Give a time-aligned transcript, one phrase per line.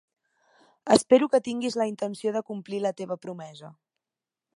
[0.95, 3.71] Espero que tinguis la intenció de complir la teva promesa.